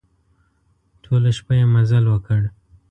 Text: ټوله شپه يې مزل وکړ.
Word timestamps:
ټوله 1.03 1.29
شپه 1.37 1.53
يې 1.59 1.65
مزل 1.73 2.05
وکړ. 2.09 2.41